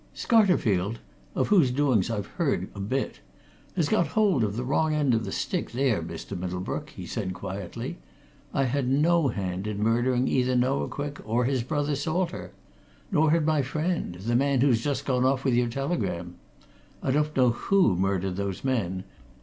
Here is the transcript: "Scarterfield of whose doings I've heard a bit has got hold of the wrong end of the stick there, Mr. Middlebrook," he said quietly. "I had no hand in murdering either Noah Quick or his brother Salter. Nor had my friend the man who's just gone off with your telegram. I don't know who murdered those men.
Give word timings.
"Scarterfield 0.15 0.95
of 1.35 1.49
whose 1.49 1.69
doings 1.69 2.09
I've 2.09 2.25
heard 2.25 2.69
a 2.73 2.79
bit 2.79 3.19
has 3.75 3.87
got 3.87 4.07
hold 4.17 4.43
of 4.43 4.57
the 4.57 4.63
wrong 4.63 4.95
end 4.95 5.13
of 5.13 5.25
the 5.25 5.31
stick 5.31 5.73
there, 5.73 6.01
Mr. 6.01 6.35
Middlebrook," 6.35 6.89
he 6.89 7.05
said 7.05 7.35
quietly. 7.35 7.99
"I 8.51 8.63
had 8.63 8.87
no 8.89 9.27
hand 9.27 9.67
in 9.67 9.77
murdering 9.83 10.27
either 10.27 10.55
Noah 10.55 10.87
Quick 10.87 11.19
or 11.23 11.45
his 11.45 11.61
brother 11.61 11.95
Salter. 11.95 12.49
Nor 13.11 13.29
had 13.29 13.45
my 13.45 13.61
friend 13.61 14.15
the 14.15 14.35
man 14.35 14.61
who's 14.61 14.83
just 14.83 15.05
gone 15.05 15.23
off 15.23 15.45
with 15.45 15.53
your 15.53 15.69
telegram. 15.69 16.33
I 17.03 17.11
don't 17.11 17.37
know 17.37 17.49
who 17.51 17.95
murdered 17.95 18.37
those 18.37 18.63
men. 18.63 19.03